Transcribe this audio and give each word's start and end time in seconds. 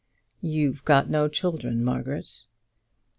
"You've 0.41 0.83
got 0.83 1.11
no 1.11 1.27
children, 1.27 1.83
Margaret." 1.83 2.45